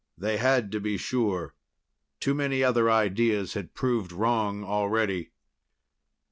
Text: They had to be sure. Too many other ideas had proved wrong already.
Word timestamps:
They 0.17 0.37
had 0.37 0.71
to 0.71 0.79
be 0.79 0.97
sure. 0.97 1.53
Too 2.19 2.33
many 2.33 2.63
other 2.63 2.89
ideas 2.89 3.53
had 3.53 3.75
proved 3.75 4.11
wrong 4.11 4.63
already. 4.63 5.29